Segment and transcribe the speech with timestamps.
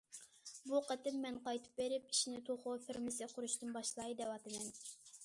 [0.69, 4.73] بۇ قېتىم مەن قايتىپ بېرىپ، ئىشنى توخۇ فېرمىسى قۇرۇشتىن باشلاي دەۋاتىمەن.